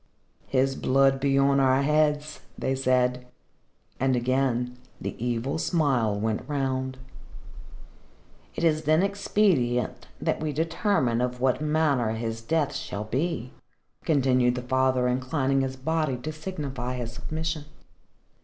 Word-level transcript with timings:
"His 0.47 0.75
blood 0.75 1.19
be 1.19 1.37
on 1.37 1.59
our 1.59 1.83
heads," 1.83 2.41
they 2.57 2.73
said. 2.73 3.27
And 3.99 4.15
again, 4.15 4.75
the 4.99 5.13
evil 5.23 5.59
smile 5.59 6.19
went 6.19 6.41
round. 6.49 6.97
"It 8.55 8.63
is 8.63 8.85
then 8.85 9.03
expedient 9.03 10.07
that 10.19 10.39
we 10.41 10.53
determine 10.53 11.21
of 11.21 11.39
what 11.39 11.61
manner 11.61 12.13
his 12.13 12.41
death 12.41 12.73
shall 12.75 13.03
be," 13.03 13.51
continued 14.03 14.55
the 14.55 14.63
father, 14.63 15.07
inclining 15.07 15.61
his 15.61 15.75
body 15.75 16.17
to 16.17 16.31
signify 16.31 16.95
his 16.95 17.13
submission. 17.13 17.65